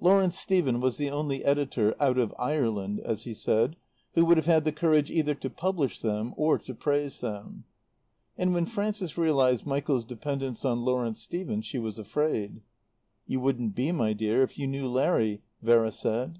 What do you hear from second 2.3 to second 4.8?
Ireland," as he said, who would have had the